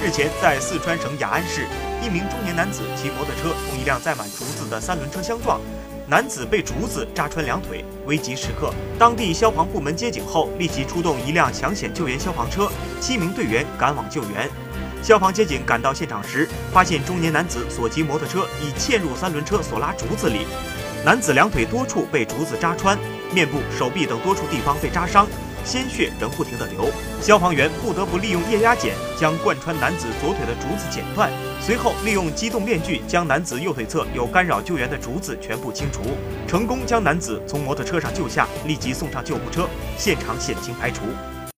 [0.00, 1.66] 日前，在四川省雅安市，
[2.00, 5.60] 一名中年男子骑摩托车同一辆载满竹子的三轮车相撞，
[6.06, 7.84] 男子被竹子扎穿两腿。
[8.06, 14.48] 危急时刻，当地消防部门接警后，立即出动一辆抢险救援消防车，七名队员赶往救援。
[15.02, 20.46] 消防接警赶到现场时，发现中年男子所骑摩托车已嵌入三轮车所拉竹子里，
[21.04, 22.96] 男子两腿多处被竹子扎穿，
[23.34, 25.26] 面部、手臂等多处地方被扎伤。
[25.68, 26.90] 鲜血仍不停地流，
[27.20, 31.30] 消防员不得不利用液压剪将贯穿男子左腿的竹子剪断，
[31.60, 36.00] 随后利用机动面具将男子右腿侧有干扰救援的竹子全部清除，
[36.46, 39.68] 成功将男子从摩托车上救下，立即送上救护车，
[39.98, 41.02] 现场险情排除。